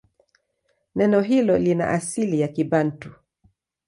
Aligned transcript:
Neno 0.95 1.21
hilo 1.23 1.57
lina 1.57 1.89
asili 1.89 2.39
ya 2.39 2.47
Kibantu. 2.47 3.13